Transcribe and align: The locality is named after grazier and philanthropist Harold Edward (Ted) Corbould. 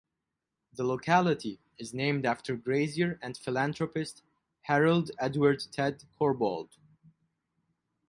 The 0.73 0.83
locality 0.83 1.59
is 1.77 1.93
named 1.93 2.25
after 2.25 2.55
grazier 2.55 3.19
and 3.21 3.37
philanthropist 3.37 4.23
Harold 4.63 5.11
Edward 5.19 5.61
(Ted) 5.71 6.05
Corbould. 6.19 6.69